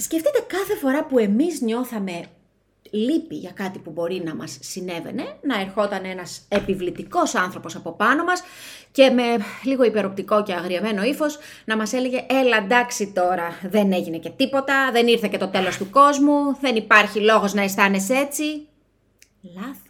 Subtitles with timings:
[0.00, 2.24] Σκεφτείτε κάθε φορά που εμείς νιώθαμε
[2.90, 8.24] λύπη για κάτι που μπορεί να μας συνέβαινε, να ερχόταν ένας επιβλητικός άνθρωπος από πάνω
[8.24, 8.42] μας
[8.92, 9.22] και με
[9.64, 14.90] λίγο υπεροπτικό και αγριεμένο ύφος να μας έλεγε «Έλα εντάξει τώρα, δεν έγινε και τίποτα,
[14.92, 18.66] δεν ήρθε και το τέλος του κόσμου, δεν υπάρχει λόγος να αισθάνεσαι έτσι».
[19.54, 19.89] Λάθος.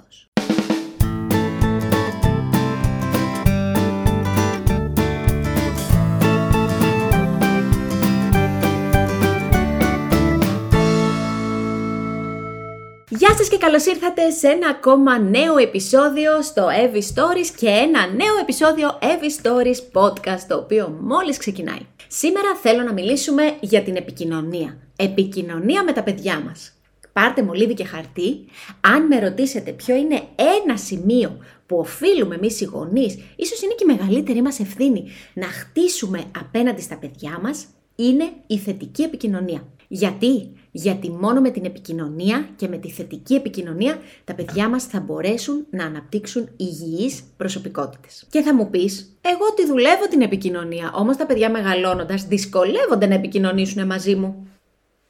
[13.13, 18.07] Γεια σας και καλώς ήρθατε σε ένα ακόμα νέο επεισόδιο στο Evie Stories και ένα
[18.07, 21.86] νέο επεισόδιο Evie Stories podcast το οποίο μόλις ξεκινάει.
[22.09, 24.77] Σήμερα θέλω να μιλήσουμε για την επικοινωνία.
[24.96, 26.73] Επικοινωνία με τα παιδιά μας.
[27.13, 28.45] Πάρτε μολύβι και χαρτί.
[28.81, 30.22] Αν με ρωτήσετε ποιο είναι
[30.64, 35.47] ένα σημείο που οφείλουμε εμείς οι γονείς, ίσως είναι και η μεγαλύτερη μας ευθύνη, να
[35.47, 39.64] χτίσουμε απέναντι στα παιδιά μας, είναι η θετική επικοινωνία.
[39.92, 45.00] Γιατί; Γιατί μόνο με την επικοινωνία και με τη θετική επικοινωνία τα παιδιά μας θα
[45.00, 48.27] μπορέσουν να αναπτύξουν υγιείς προσωπικότητες.
[48.30, 53.14] Και θα μου πεις, εγώ τη δουλεύω την επικοινωνία, όμως τα παιδιά μεγαλώνοντας δυσκολεύονται να
[53.14, 54.48] επικοινωνήσουν μαζί μου.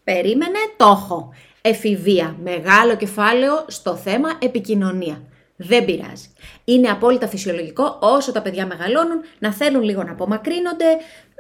[0.05, 1.33] Περίμενε, το έχω.
[1.61, 5.23] Εφηβεία, μεγάλο κεφάλαιο στο θέμα επικοινωνία.
[5.62, 6.33] Δεν πειράζει.
[6.64, 10.84] Είναι απόλυτα φυσιολογικό όσο τα παιδιά μεγαλώνουν να θέλουν λίγο να απομακρύνονται,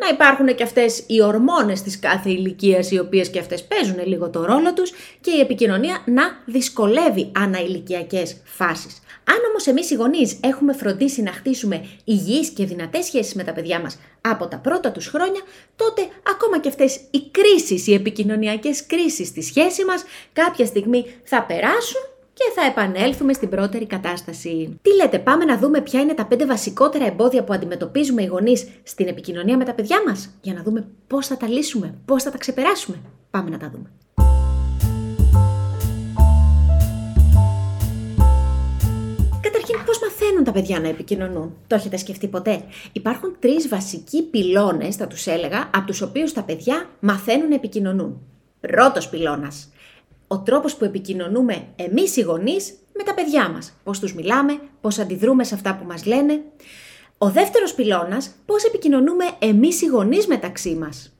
[0.00, 4.30] να υπάρχουν και αυτές οι ορμόνες της κάθε ηλικίας οι οποίες και αυτές παίζουν λίγο
[4.30, 9.02] το ρόλο τους και η επικοινωνία να δυσκολεύει αναηλικιακές φάσεις.
[9.24, 13.52] Αν όμως εμείς οι γονείς έχουμε φροντίσει να χτίσουμε υγιείς και δυνατές σχέσεις με τα
[13.52, 15.40] παιδιά μας από τα πρώτα τους χρόνια,
[15.76, 21.42] τότε ακόμα και αυτές οι κρίσεις, οι επικοινωνιακές κρίσεις στη σχέση μας κάποια στιγμή θα
[21.42, 22.09] περάσουν
[22.40, 24.78] και θα επανέλθουμε στην πρώτερη κατάσταση.
[24.82, 28.68] Τι λέτε, πάμε να δούμε ποια είναι τα πέντε βασικότερα εμπόδια που αντιμετωπίζουμε οι γονείς
[28.82, 32.30] στην επικοινωνία με τα παιδιά μας, για να δούμε πώς θα τα λύσουμε, πώς θα
[32.30, 32.96] τα ξεπεράσουμε.
[33.30, 33.90] Πάμε να τα δούμε.
[39.40, 42.62] Καταρχήν, πώς μαθαίνουν τα παιδιά να επικοινωνούν; Το έχετε σκεφτεί ποτέ;
[42.92, 48.20] Υπάρχουν τρεις βασικοί πυλώνες, θα τους έλεγα, από τους οποίους τα παιδιά μαθαίνουν να επικοινωνούν.
[48.60, 49.69] Πρώτος πυλώνας
[50.32, 53.72] ο τρόπος που επικοινωνούμε εμείς οι γονείς με τα παιδιά μας.
[53.84, 56.42] Πώς τους μιλάμε, πώς αντιδρούμε σε αυτά που μας λένε.
[57.18, 61.12] Ο δεύτερος πυλώνας, πώς επικοινωνούμε εμείς οι γονείς μεταξύ μας.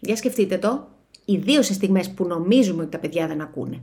[0.00, 0.88] Για σκεφτείτε το,
[1.24, 3.80] ιδίως σε στιγμές που νομίζουμε ότι τα παιδιά δεν ακούνε.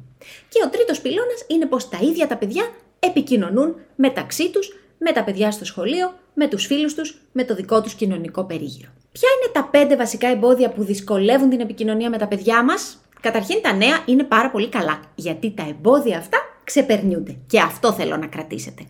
[0.50, 2.64] Και ο τρίτος πυλώνας είναι πως τα ίδια τα παιδιά
[3.00, 7.82] επικοινωνούν μεταξύ τους, με τα παιδιά στο σχολείο, με τους φίλους τους, με το δικό
[7.82, 8.90] τους κοινωνικό περίγυρο.
[9.12, 13.62] Ποια είναι τα πέντε βασικά εμπόδια που δυσκολεύουν την επικοινωνία με τα παιδιά μας; Καταρχήν
[13.62, 18.28] τα νέα είναι πάρα πολύ καλά, γιατί τα εμπόδια αυτά ξεπερνιούνται και αυτό θέλω να
[18.28, 18.84] κρατήσετε.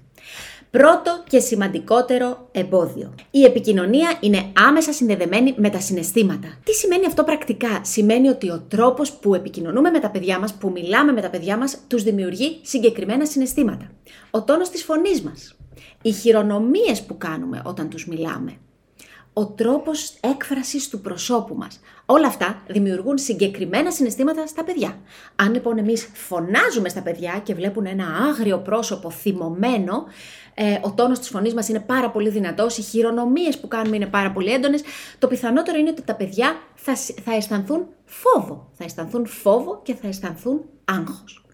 [0.71, 3.13] Πρώτο και σημαντικότερο εμπόδιο.
[3.31, 6.57] Η επικοινωνία είναι άμεσα συνδεδεμένη με τα συναισθήματα.
[6.63, 10.69] Τι σημαίνει αυτό πρακτικά; Σημαίνει ότι ο τρόπος που επικοινωνούμε με τα παιδιά μας, που
[10.69, 13.91] μιλάμε με τα παιδιά μας, τους δημιουργεί συγκεκριμένα συναισθήματα.
[14.31, 15.55] Ο τόνος της φωνής μας.
[16.01, 18.57] Οι χειρονομίες που κάνουμε όταν τους μιλάμε
[19.37, 21.79] ο τρόπος έκφρασης του προσώπου μας.
[22.05, 24.99] Όλα αυτά δημιουργούν συγκεκριμένα συναισθήματα στα παιδιά.
[25.35, 30.05] Αν λοιπόν εμείς φωνάζουμε στα παιδιά και βλέπουν ένα άγριο πρόσωπο θυμωμένο,
[30.53, 34.05] ε, ο τόνος της φωνής μας είναι πάρα πολύ δυνατός, οι χειρονομίες που κάνουμε είναι
[34.05, 34.81] πάρα πολύ έντονες,
[35.19, 38.69] το πιθανότερο είναι ότι τα παιδιά θα, θα αισθανθούν φόβο.
[38.73, 41.45] Θα αισθανθούν φόβο και θα αισθανθούν άγχος.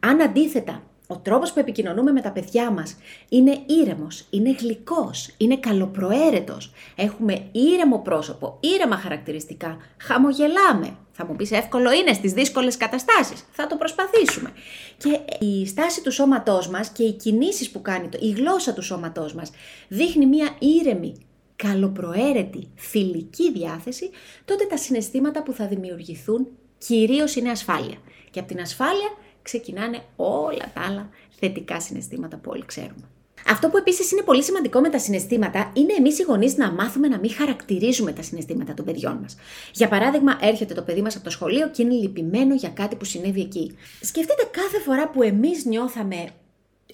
[0.00, 2.96] Αν αντίθετα ο τρόπος που επικοινωνούμε με τα παιδιά μας
[3.28, 6.72] είναι ήρεμος, είναι γλυκός, είναι καλοπροαίρετος.
[6.96, 10.96] Έχουμε ήρεμο πρόσωπο, ήρεμα χαρακτηριστικά, χαμογελάμε.
[11.12, 14.52] Θα μου πεις εύκολο είναι στις δύσκολες καταστάσεις, θα το προσπαθήσουμε.
[14.96, 19.34] Και η στάση του σώματός μας και οι κινήσεις που κάνει, η γλώσσα του σώματός
[19.34, 19.50] μας
[19.88, 21.14] δείχνει μια ήρεμη,
[21.56, 24.10] καλοπροαίρετη, φιλική διάθεση,
[24.44, 26.46] τότε τα συναισθήματα που θα δημιουργηθούν
[26.78, 27.96] κυρίως είναι ασφάλεια.
[28.30, 29.10] Και από την ασφάλεια
[29.46, 31.08] ξεκινάνε όλα τα άλλα
[31.38, 33.06] θετικά συναισθήματα που όλοι ξέρουμε.
[33.48, 37.08] Αυτό που επίσης είναι πολύ σημαντικό με τα συναισθήματα είναι εμείς οι γονείς να μάθουμε
[37.08, 39.36] να μην χαρακτηρίζουμε τα συναισθήματα των παιδιών μας.
[39.72, 43.04] Για παράδειγμα, έρχεται το παιδί μας από το σχολείο και είναι λυπημένο για κάτι που
[43.04, 43.76] συνέβη εκεί.
[44.00, 46.28] Σκεφτείτε κάθε φορά που εμείς νιώθαμε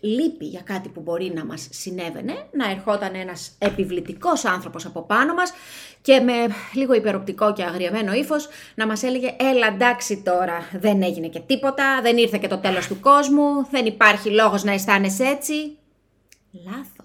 [0.03, 5.35] λύπη για κάτι που μπορεί να μας συνέβαινε, να ερχόταν ένας επιβλητικός άνθρωπος από πάνω
[5.35, 5.53] μας
[6.03, 6.33] και με
[6.73, 12.01] λίγο υπεροπτικό και αγριεμένο ύφος να μας έλεγε «Έλα εντάξει τώρα, δεν έγινε και τίποτα,
[12.03, 15.77] δεν ήρθε και το τέλος του κόσμου, δεν υπάρχει λόγος να αισθάνεσαι έτσι».
[16.65, 17.02] Λάθος.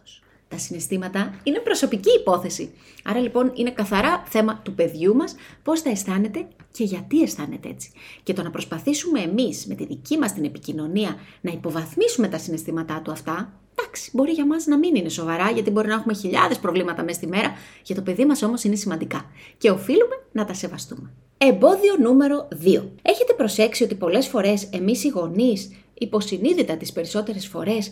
[0.50, 2.74] Τα συναισθήματα είναι προσωπική υπόθεση.
[3.04, 7.92] Άρα λοιπόν είναι καθαρά θέμα του παιδιού μας πώς θα αισθάνεται και γιατί αισθάνεται έτσι.
[8.24, 13.02] Και το να προσπαθήσουμε εμείς με τη δική μας την επικοινωνία να υποβαθμίσουμε τα συναισθήματά
[13.02, 16.60] του αυτά, εντάξει, μπορεί για μας να μην είναι σοβαρά, γιατί μπορεί να έχουμε χιλιάδες
[16.60, 17.54] προβλήματα μέσα στη μέρα,
[17.84, 19.26] για το παιδί μας όμως είναι σημαντικά
[19.58, 21.12] και οφείλουμε να τα σεβαστούμε.
[21.38, 22.84] Εμπόδιο νούμερο 2.
[23.02, 27.90] Έχετε προσέξει ότι πολλές φορές εμείς οι γονείς, υποσυνείδητα τις περισσότερες φορές,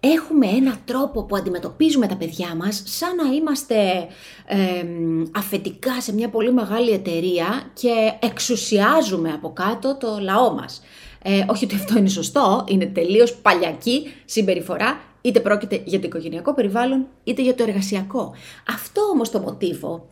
[0.00, 4.06] έχουμε ένα τρόπο που αντιμετωπίζουμε τα παιδιά μας σαν να είμαστε
[4.46, 4.84] ε,
[5.36, 10.82] αφετικά σε μια πολύ μεγάλη εταιρεία και εξουσιάζουμε από κάτω το λαό μας.
[11.22, 16.54] Ε, όχι ότι αυτό είναι σωστό, είναι τελείως παλιακή συμπεριφορά, είτε πρόκειται για το οικογενειακό
[16.54, 18.34] περιβάλλον, είτε για το εργασιακό.
[18.68, 20.08] Αυτό όμως το μοτίβο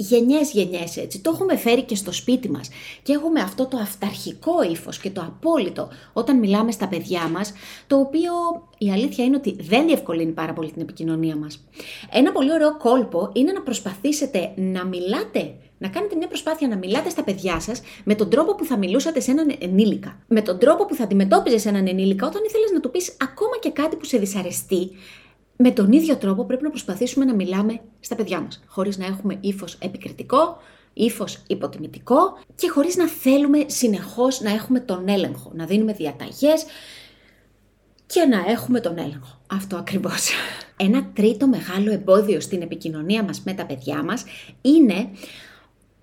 [0.00, 1.20] γενιές γενιές έτσι.
[1.20, 2.68] Το έχουμε φέρει και στο σπίτι μας
[3.02, 7.52] και έχουμε αυτό το αυταρχικό ύφος και το απόλυτο όταν μιλάμε στα παιδιά μας,
[7.86, 8.32] το οποίο
[8.78, 11.64] η αλήθεια είναι ότι δεν διευκολύνει πάρα πολύ την επικοινωνία μας.
[12.10, 17.08] Ένα πολύ ωραίο κόλπο είναι να προσπαθήσετε να μιλάτε να κάνετε μια προσπάθεια να μιλάτε
[17.08, 20.18] στα παιδιά σας με τον τρόπο που θα μιλούσατε σε έναν ενήλικα.
[20.26, 23.70] Με τον τρόπο που θα αντιμετώπιζες έναν ενήλικα όταν ήθελες να του πεις ακόμα και
[23.70, 24.90] κάτι που σε δυσαρεστεί,
[25.60, 29.38] με τον ίδιο τρόπο πρέπει να προσπαθήσουμε να μιλάμε στα παιδιά μας, χωρίς να έχουμε
[29.40, 30.58] ύφος επικριτικό,
[30.92, 36.64] ύφος υποτιμητικό και χωρίς να θέλουμε συνεχώς να έχουμε τον έλεγχο, να δίνουμε διαταγές
[38.06, 39.40] και να έχουμε τον έλεγχο.
[39.46, 40.30] Αυτό ακριβώς.
[40.76, 44.24] Ένα τρίτο μεγάλο εμπόδιο στην επικοινωνία μας με τα παιδιά μας
[44.60, 45.08] είναι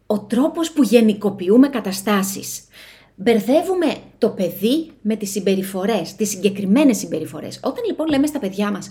[0.05, 2.63] ο τρόπος που γενικοποιούμε καταστάσεις.
[3.15, 7.59] Μπερδεύουμε το παιδί με τις συμπεριφορές, τις συγκεκριμένες συμπεριφορές.
[7.63, 8.89] Όταν λοιπόν λέμε στα παιδιά μας,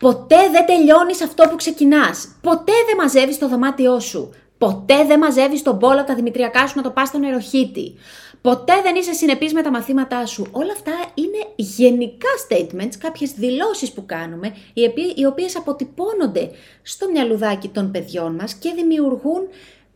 [0.00, 5.62] ποτέ δεν τελειώνεις αυτό που ξεκινάς, ποτέ δεν μαζεύεις το δωμάτιό σου, ποτέ δεν μαζεύεις
[5.62, 7.94] τον μπόλα τα δημητριακά σου να το πας στον νεροχύτη,
[8.40, 10.46] ποτέ δεν είσαι συνεπής με τα μαθήματά σου.
[10.50, 14.54] Όλα αυτά είναι γενικά statements, κάποιες δηλώσεις που κάνουμε,
[15.14, 16.50] οι οποίες αποτυπώνονται
[16.82, 19.42] στο μυαλουδάκι των παιδιών μας και δημιουργούν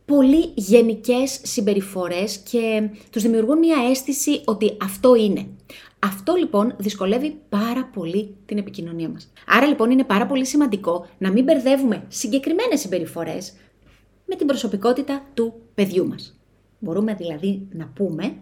[0.07, 5.47] πολύ γενικές συμπεριφορές και τους δημιουργούν μια αίσθηση ότι αυτό είναι.
[5.99, 9.31] Αυτό λοιπόν δυσκολεύει πάρα πολύ την επικοινωνία μας.
[9.47, 13.53] Άρα λοιπόν είναι πάρα πολύ σημαντικό να μην μπερδεύουμε συγκεκριμένες συμπεριφορές
[14.25, 16.39] με την προσωπικότητα του παιδιού μας.
[16.79, 18.35] Μπορούμε δηλαδή να πούμε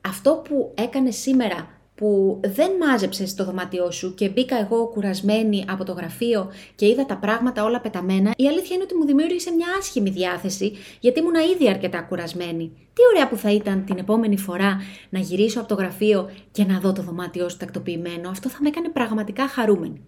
[0.00, 5.84] αυτό που έκανε σήμερα που δεν μάζεψες το δωμάτιό σου και μπήκα εγώ κουρασμένη από
[5.84, 9.66] το γραφείο και είδα τα πράγματα όλα πεταμένα, η αλήθεια είναι ότι μου δημιούργησε μια
[9.78, 12.72] άσχημη διάθεση, γιατί ήμουν ήδη αρκετά κουρασμένη.
[12.92, 14.80] Τι ωραία που θα ήταν την επόμενη φορά
[15.10, 18.30] να γυρίσω από το γραφείο και να δω το δωμάτιό σου τακτοποιημένο.
[18.30, 20.00] Αυτό θα με έκανε πραγματικά χαρούμενη.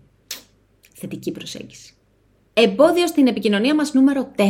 [0.95, 1.95] Θετική προσέγγιση.
[2.53, 4.43] Εμπόδιο στην επικοινωνία μας νούμερο 4.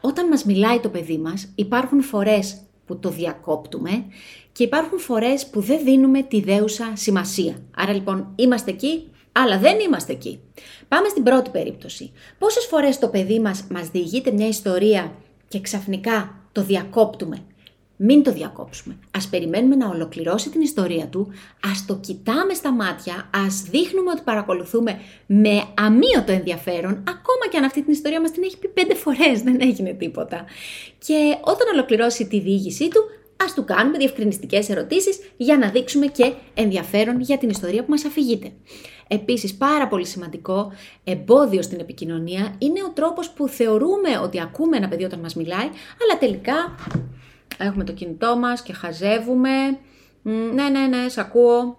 [0.00, 4.04] Όταν μας μιλάει το παιδί μας, υπάρχουν φορές που το διακόπτουμε
[4.52, 7.54] και υπάρχουν φορές που δεν δίνουμε τη δέουσα σημασία.
[7.76, 10.40] Άρα λοιπόν είμαστε εκεί, αλλά δεν είμαστε εκεί.
[10.88, 12.12] Πάμε στην πρώτη περίπτωση.
[12.38, 15.12] Πόσες φορές το παιδί μας μας διηγείται μια ιστορία
[15.48, 17.44] και ξαφνικά το διακόπτουμε;
[17.96, 18.96] Μην το διακόψουμε.
[19.10, 21.32] Ας περιμένουμε να ολοκληρώσει την ιστορία του,
[21.72, 27.64] ας το κοιτάμε στα μάτια, ας δείχνουμε ότι παρακολουθούμε με αμύωτο ενδιαφέρον, ακόμα και αν
[27.64, 30.44] αυτή την ιστορία μας την έχει πει πέντε φορές, δεν έγινε τίποτα.
[30.98, 33.00] Και όταν ολοκληρώσει τη διήγησή του,
[33.44, 38.04] ας του κάνουμε διευκρινιστικές ερωτήσεις για να δείξουμε και ενδιαφέρον για την ιστορία που μας
[38.04, 38.52] αφηγείται.
[39.08, 40.72] Επίσης, πάρα πολύ σημαντικό
[41.04, 45.66] εμπόδιο στην επικοινωνία είναι ο τρόπος που θεωρούμε ότι ακούμε ένα παιδί όταν μας μιλάει,
[46.02, 46.74] αλλά τελικά
[47.58, 49.50] έχουμε το κινητό μας και χαζεύουμε.
[50.54, 51.76] Ναι, ναι, ναι, σ' ακούω.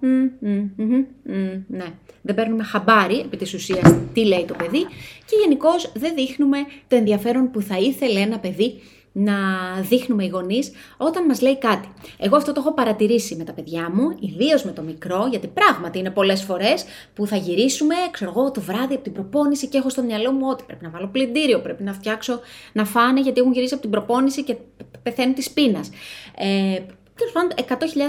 [1.67, 1.85] Ναι.
[2.21, 4.83] Δεν παίρνουμε χαμπάρι επί της ουσίας τι λέει το παιδί
[5.25, 6.57] και γενικώς δεν δείχνουμε
[6.88, 8.81] το ενδιαφέρον που θα ήθελε ένα παιδί
[9.17, 9.33] να
[9.81, 11.88] δείχνουμε οι γονείς όταν μας λέει κάτι.
[12.17, 16.00] Εγώ αυτό το έχω παρατηρήσει με τα παιδιά μου, ιδίως με το μικρό, γιατί πράγματι
[16.00, 19.89] είναι πολλές φορές που θα γυρίσουμε, ξέρω εγώ, το βράδυ από την προπόνηση και έχω
[19.89, 22.39] στο μυαλό μου ότι πρέπει να βάλω πλυντήριο, πρέπει να φτιάξω
[22.74, 24.55] να φάνε γιατί έχουν γυρίσει από την προπόνηση και
[25.05, 25.89] πεθαίνουν της πείνας.
[26.38, 26.79] Ε,
[27.17, 27.51] Τέλος πάντων,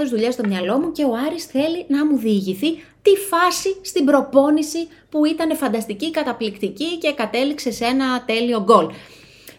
[0.05, 2.71] 100.000 δουλειές στο μυαλό μου και ο Άρης θέλει να μου διηγηθεί
[3.03, 8.87] τη φάση στην προπόνηση που ήταν φανταστική, καταπληκτική και κατέληξε σε ένα τέλειο γκολ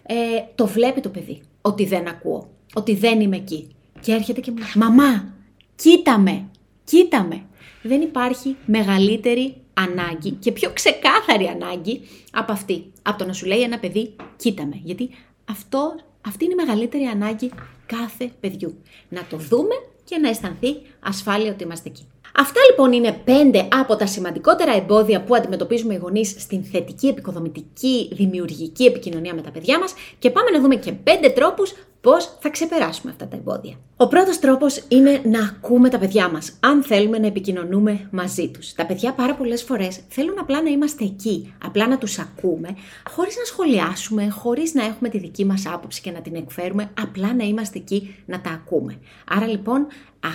[0.08, 0.16] ε,
[0.56, 3.76] το βλέπει το παιδί ότι δεν ακούω, ότι δεν είμαι εκεί.
[4.02, 5.34] Και έρχεται και μου λέει, μαμά,
[5.76, 6.50] κοίτα με,
[6.84, 7.42] κοίτα με.
[7.82, 12.02] Δεν υπάρχει μεγαλύτερη ανάγκη και πιο ξεκάθαρη ανάγκη
[12.32, 12.92] από αυτή.
[13.02, 14.80] Από το να σου λέει ένα παιδί, κοίτα με.
[14.84, 15.10] Γιατί
[15.50, 15.96] αυτό,
[16.28, 17.52] αυτή είναι η μεγαλύτερη ανάγκη
[17.86, 18.82] κάθε παιδιού.
[19.10, 22.08] Να το δούμε και να αισθανθεί ασφάλεια ότι είμαστε εκεί.
[22.40, 28.10] Αυτά λοιπόν είναι πέντε από τα σημαντικότερα εμπόδια που αντιμετωπίζουμε οι γονείς στην θετική, επικοδομητική,
[28.14, 32.50] δημιουργική επικοινωνία με τα παιδιά μας και πάμε να δούμε και πέντε τρόπους πώς θα
[32.50, 33.76] ξεπεράσουμε αυτά τα εμπόδια.
[33.98, 38.74] Ο πρώτος τρόπος είναι να ακούμε τα παιδιά μας, αν θέλουμε να επικοινωνούμε μαζί τους.
[38.74, 42.76] Τα παιδιά πάρα πολλές φορές θέλουν απλά να είμαστε εκεί, απλά να τους ακούμε,
[43.10, 47.34] χωρίς να σχολιάσουμε, χωρίς να έχουμε τη δική μας άποψη και να την εκφέρουμε, απλά
[47.34, 49.00] να είμαστε εκεί να τα ακούμε.
[49.28, 49.88] Άρα λοιπόν,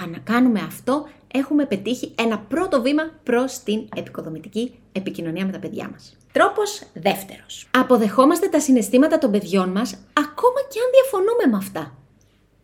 [0.03, 5.89] αν κάνουμε αυτό, έχουμε πετύχει ένα πρώτο βήμα προς την επικοδομητική επικοινωνία με τα παιδιά
[5.93, 6.17] μας.
[6.33, 7.69] Τρόπος δεύτερος.
[7.71, 11.95] Αποδεχόμαστε τα συναισθήματα των παιδιών μας ακόμα και αν διαφωνούμε με αυτά.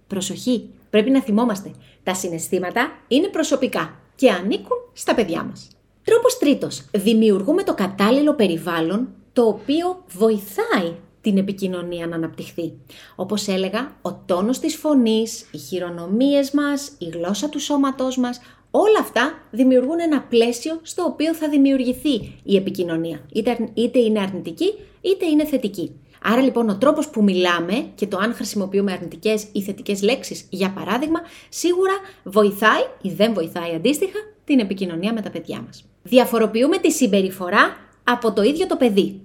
[0.06, 1.70] Προσοχή, πρέπει να θυμόμαστε.
[2.02, 5.68] Τα συναισθήματα είναι προσωπικά και ανήκουν στα παιδιά μας.
[6.04, 6.84] Τρόπος τρίτος.
[6.92, 12.72] Δημιουργούμε το κατάλληλο περιβάλλον το οποίο βοηθάει την επικοινωνία να αναπτυχθεί.
[13.16, 18.98] Όπως έλεγα, ο τόνος της φωνής, οι χειρονομίες μας, η γλώσσα του σώματός μας, όλα
[19.00, 23.20] αυτά δημιουργούν ένα πλαίσιο στο οποίο θα δημιουργηθεί η επικοινωνία.
[23.32, 26.00] Είτε, είτε είναι αρνητική, είτε είναι θετική.
[26.22, 30.70] Άρα λοιπόν ο τρόπος που μιλάμε και το αν χρησιμοποιούμε αρνητικές ή θετικές λέξεις, για
[30.70, 35.84] παράδειγμα, σίγουρα βοηθάει ή δεν βοηθάει αντίστοιχα την επικοινωνία με τα παιδιά μας.
[36.02, 39.20] Διαφοροποιούμε τη συμπεριφορά από το ίδιο το παιδί.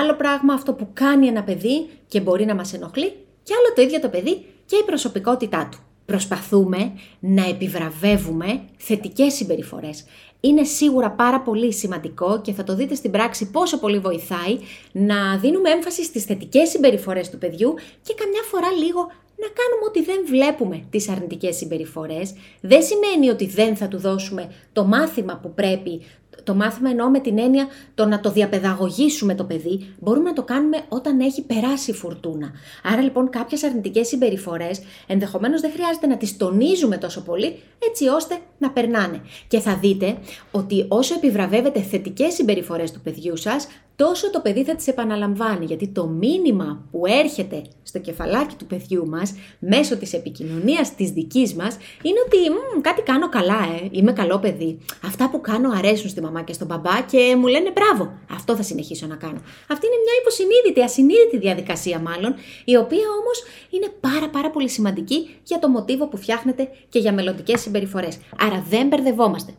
[0.00, 3.82] Άλλο πράγμα αυτό που κάνει ένα παιδί και μπορεί να μας ενοχλεί και άλλο το
[3.82, 5.78] ίδιο το παιδί και η προσωπικότητά του.
[6.10, 10.04] Προσπαθούμε να επιβραβεύουμε θετικές συμπεριφορές.
[10.40, 14.58] Είναι σίγουρα πάρα πολύ σημαντικό και θα το δείτε στην πράξη πόσο πολύ βοηθάει
[14.92, 19.00] να δίνουμε έμφαση στις θετικές συμπεριφορές του παιδιού και καμιά φορά λίγο
[19.36, 22.34] να κάνουμε ότι δεν βλέπουμε τις αρνητικές συμπεριφορές.
[22.60, 26.02] Δεν σημαίνει ότι δεν θα του δώσουμε το μάθημα που πρέπει,
[26.44, 30.42] το μάθημα εννοώ με την έννοια το να το διαπαιδαγωγήσουμε το παιδί, μπορούμε να το
[30.42, 32.50] κάνουμε όταν έχει περάσει η φουρτούνα.
[32.82, 37.58] Άρα λοιπόν κάποιες αρνητικές συμπεριφορές ενδεχομένως δεν χρειάζεται να τις τονίζουμε τόσο πολύ,
[37.88, 39.20] έτσι ώστε να περνάνε.
[39.48, 40.16] Και θα δείτε
[40.50, 45.88] ότι όσο επιβραβεύετε θετικές συμπεριφορές του παιδιού σας, τόσο το παιδί θα τις επαναλαμβάνει, γιατί
[45.88, 51.76] το μήνυμα που έρχεται στο κεφαλάκι του παιδιού μας, μέσω της επικοινωνίας της δικής μας,
[52.02, 52.36] είναι ότι
[52.80, 54.78] κάτι κάνω καλά, ε, είμαι καλό παιδί.
[55.04, 58.62] Αυτά που κάνω αρέσουν στη μαμά και στον μπαμπά και μου λένε μπράβο, αυτό θα
[58.62, 59.40] συνεχίσω να κάνω.
[59.68, 65.36] Αυτή είναι μια υποσυνείδητη, ασυνείδητη διαδικασία μάλλον, η οποία όμως είναι πάρα πάρα πολύ σημαντική
[65.42, 68.18] για το μοτίβο που φτιάχνετε και για μελλοντικές συμπεριφορές.
[68.38, 69.52] Άρα δεν μπερδευόμαστε.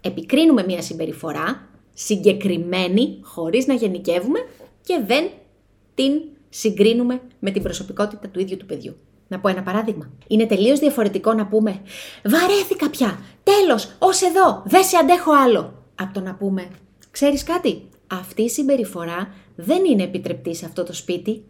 [0.00, 4.38] Επικρίνουμε μια συμπεριφορά, συγκεκριμένη, χωρίς να γενικεύουμε
[4.82, 5.30] και δεν
[5.94, 6.12] την
[6.56, 8.96] συγκρίνουμε με την προσωπικότητα του ίδιου του παιδιού.
[9.28, 10.10] Να πω ένα παράδειγμα.
[10.26, 11.80] Είναι τελείως διαφορετικό να πούμε
[12.24, 13.18] «Βαρέθηκα πια!
[13.42, 13.96] Τέλος!
[13.98, 14.62] Ως εδώ!
[14.66, 16.68] Δεν σε αντέχω άλλο!» Από το να πούμε
[17.10, 21.44] «Ξέρεις κάτι; Αυτή η συμπεριφορά δεν είναι επιτρεπτή σε αυτό το σπίτι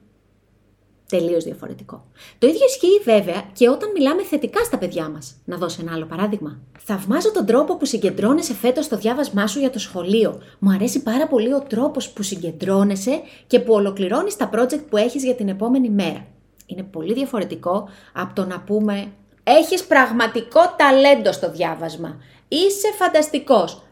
[1.17, 2.05] τελείως διαφορετικό.
[2.39, 5.37] Το ίδιο ισχύει βέβαια και όταν μιλάμε θετικά στα παιδιά μας.
[5.45, 6.59] Να δώσω ένα άλλο παράδειγμα.
[6.79, 10.41] Θαυμάζω τον τρόπο που συγκεντρώνεσαι φέτος στο διάβασμά σου για το σχολείο.
[10.59, 15.25] Μου αρέσει πάρα πολύ ο τρόπος που συγκεντρώνεσαι και που ολοκληρώνεις τα project που έχεις
[15.25, 16.27] για την επόμενη μέρα.
[16.67, 19.13] Είναι πολύ διαφορετικό από το να πούμε
[19.45, 22.17] Έχεις πραγματικό ταλέντο στο διάβασμα.
[22.49, 23.83] Είσαι φανταστικός.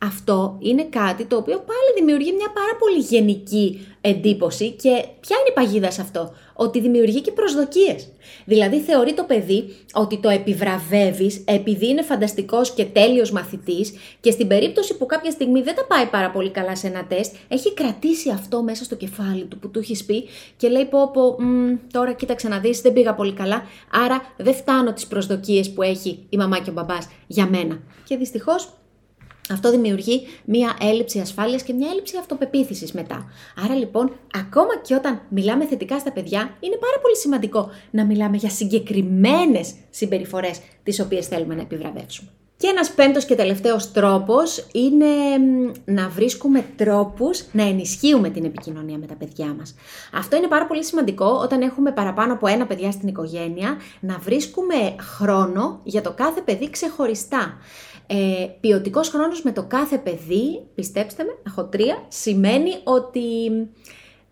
[0.00, 5.48] Αυτό είναι κάτι το οποίο πάλι δημιουργεί μια πάρα πολύ γενική εντύπωση και ποια είναι
[5.48, 8.08] η παγίδα σε αυτό, ότι δημιουργεί και προσδοκίες.
[8.44, 14.46] Δηλαδή θεωρεί το παιδί ότι το επιβραβεύεις επειδή είναι φανταστικός και τέλειος μαθητής και στην
[14.48, 18.30] περίπτωση που κάποια στιγμή δεν τα πάει πάρα πολύ καλά σε ένα τεστ, έχει κρατήσει
[18.30, 20.24] αυτό μέσα στο κεφάλι του που του έχεις πει
[20.56, 21.36] και λέει πω πω
[21.92, 26.26] τώρα κοίταξε να δεις δεν πήγα πολύ καλά, άρα δεν φτάνω τις προσδοκίες που έχει
[26.28, 27.78] η μαμά και ο μπαμπάς για μένα.
[28.04, 28.72] Και δυστυχώς
[29.50, 33.32] αυτό δημιουργεί μία έλλειψη ασφάλειας και μια έλλειψη αυτοπεποίθησης μετά.
[33.64, 38.36] Άρα λοιπόν, ακόμα και όταν μιλάμε θετικά στα παιδιά, είναι πάρα πολύ σημαντικό να μιλάμε
[38.36, 42.28] για συγκεκριμένες συμπεριφορές τις οποίες θέλουμε να επιβραβεύσουμε.
[42.56, 45.06] Και ένας πέμπτος και τελευταίος τρόπος είναι
[45.84, 49.74] να βρίσκουμε τρόπους να ενισχύουμε την επικοινωνία με τα παιδιά μας.
[50.12, 54.74] Αυτό είναι πάρα πολύ σημαντικό όταν έχουμε παραπάνω από ένα παιδιά στην οικογένεια, να βρίσκουμε
[55.00, 57.58] χρόνο για το κάθε παιδί ξεχωριστά.
[58.06, 63.20] Ε, Ποιοτικός χρόνος με το κάθε παιδί, πιστέψτε με, έχω τρία, σημαίνει ότι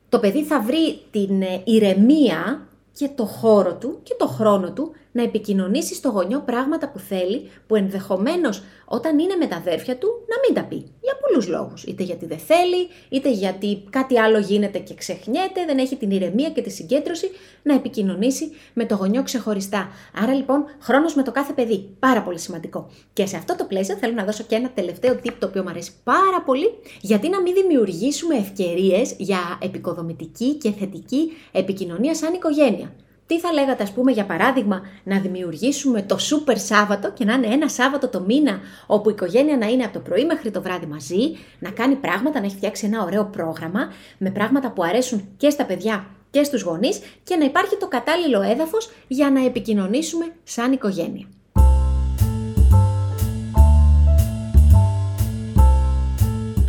[0.09, 4.93] το παιδί θα βρει την ε, ηρεμία και το χώρο του και το χρόνο του
[5.12, 10.09] να επικοινωνήσει στο γονιό πράγματα που θέλει, που ενδεχομένως όταν είναι με τα αδέρφια του
[10.28, 10.76] να μην τα πει.
[10.76, 11.85] Για πολλούς λόγους.
[11.85, 16.50] Είτε γιατί δεν θέλει, είτε γιατί κάτι άλλο γίνεται και ξεχνιέται, δεν έχει την ηρεμία
[16.50, 17.31] και τη συγκέντρωση
[17.62, 19.88] να επικοινωνήσει με το γονιό ξεχωριστά.
[20.23, 21.97] Άρα λοιπόν, χρόνος με το κάθε παιδί.
[21.99, 22.90] Πάρα πολύ σημαντικό.
[23.12, 25.69] Και σε αυτό το πλαίσιο θέλω να δώσω και ένα τελευταίο tip το οποίο μου
[25.69, 32.95] αρέσει πάρα πολύ, γιατί να μην δημιουργήσουμε ευκαιρίες για επικοδομητική και θετική επικοινωνία σαν οικογένεια.
[33.26, 37.47] Τι θα λέγατε, ας πούμε, για παράδειγμα, να δημιουργήσουμε το Super Σάββατο και να είναι
[37.47, 40.87] ένα Σάββατο το μήνα, όπου η οικογένεια να είναι από το πρωί μέχρι το βράδυ
[40.87, 45.50] μαζί, να κάνει πράγματα, να έχει φτιάξει ένα ωραίο πρόγραμμα με πράγματα που αρέσουν και
[45.50, 50.73] στα παιδιά και στους γονείς και να υπάρχει το κατάλληλο έδαφος για να επικοινωνήσουμε σαν
[50.73, 51.26] οικογένεια.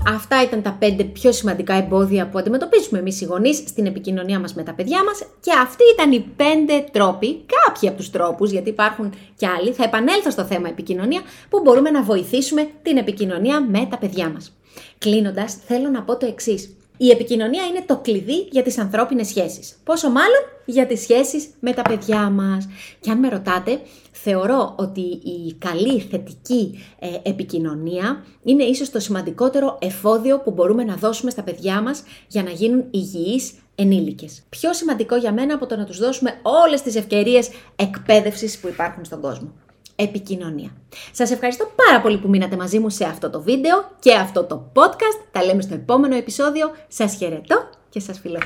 [0.08, 4.54] Αυτά ήταν τα πέντε πιο σημαντικά εμπόδια που αντιμετωπίζουμε εμείς οι γονείς στην επικοινωνία μας
[4.54, 5.24] με τα παιδιά μας.
[5.40, 9.72] Και αυτοί ήταν οι πέντε τρόποι, κάποιοι από τους τρόπους, γιατί υπάρχουν κι άλλοι.
[9.72, 14.54] Θα επανέλθω στο θέμα επικοινωνία, που μπορούμε να βοηθήσουμε την επικοινωνία με τα παιδιά μας.
[14.98, 16.76] Κλείνοντας, θέλω να πω το εξής.
[16.98, 19.76] Η επικοινωνία είναι το κλειδί για τις ανθρώπινες σχέσεις.
[19.84, 22.68] Πόσο μάλλον για τις σχέσεις με τα παιδιά μας.
[23.00, 23.80] Και αν με ρωτάτε,
[24.12, 30.96] θεωρώ ότι η καλή θετική ε, επικοινωνία είναι ίσως το σημαντικότερο εφόδιο που μπορούμε να
[30.96, 34.44] δώσουμε στα παιδιά μας για να γίνουν υγιείς ενήλικες.
[34.50, 39.06] Πιο σημαντικό για μένα από το να τους δώσουμε όλες τις ευκαιρίες εκπαίδευσης που υπάρχουν
[39.06, 39.52] στον κόσμο
[39.96, 40.70] επικοινωνία.
[41.12, 44.72] Σας ευχαριστώ πάρα πολύ που μείνατε μαζί μου σε αυτό το βίντεο και αυτό το
[44.74, 45.26] podcast.
[45.32, 46.72] Τα λέμε στο επόμενο επεισόδιο.
[46.88, 48.40] Σας χαιρετώ και σας φιλώ.